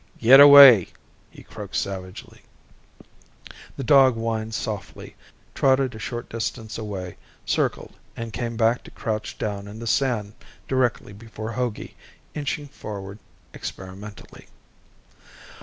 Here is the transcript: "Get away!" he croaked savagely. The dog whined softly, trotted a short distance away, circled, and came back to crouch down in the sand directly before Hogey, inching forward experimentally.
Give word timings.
"Get 0.17 0.39
away!" 0.39 0.87
he 1.29 1.43
croaked 1.43 1.75
savagely. 1.75 2.41
The 3.77 3.83
dog 3.83 4.15
whined 4.15 4.55
softly, 4.55 5.15
trotted 5.53 5.93
a 5.93 5.99
short 5.99 6.27
distance 6.27 6.79
away, 6.79 7.17
circled, 7.45 7.93
and 8.17 8.33
came 8.33 8.57
back 8.57 8.83
to 8.85 8.89
crouch 8.89 9.37
down 9.37 9.67
in 9.67 9.77
the 9.77 9.85
sand 9.85 10.33
directly 10.67 11.13
before 11.13 11.51
Hogey, 11.51 11.93
inching 12.33 12.67
forward 12.69 13.19
experimentally. 13.53 14.47